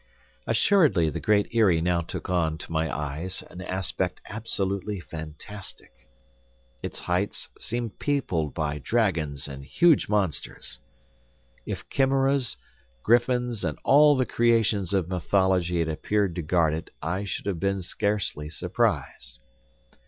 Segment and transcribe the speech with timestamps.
[0.47, 5.93] Assuredly the Great Eyrie now took on to my eyes an aspect absolutely fantastic.
[6.81, 10.79] Its heights seemed peopled by dragons and huge monsters.
[11.67, 12.57] If chimeras,
[13.03, 17.59] griffins, and all the creations of mythology had appeared to guard it, I should have
[17.59, 19.43] been scarcely surprised.